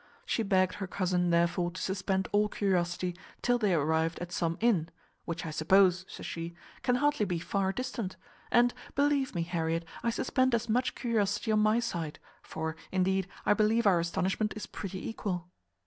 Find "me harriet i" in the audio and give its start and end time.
9.35-10.09